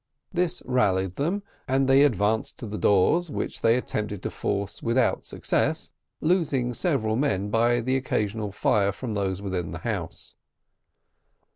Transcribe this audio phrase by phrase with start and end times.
[0.33, 5.27] This rallied them, and they advanced to the doors, which they attempted to force without
[5.27, 10.33] success, losing several men by the occasional fire from those within the house.